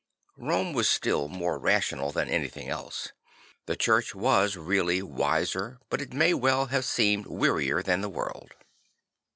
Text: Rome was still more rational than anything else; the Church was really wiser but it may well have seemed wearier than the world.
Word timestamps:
Rome 0.39 0.73
was 0.73 0.89
still 0.89 1.27
more 1.27 1.59
rational 1.59 2.11
than 2.11 2.27
anything 2.27 2.67
else; 2.69 3.13
the 3.67 3.75
Church 3.75 4.15
was 4.15 4.57
really 4.57 5.03
wiser 5.03 5.79
but 5.91 6.01
it 6.01 6.11
may 6.11 6.33
well 6.33 6.65
have 6.73 6.85
seemed 6.85 7.27
wearier 7.27 7.83
than 7.83 8.01
the 8.01 8.09
world. 8.09 8.51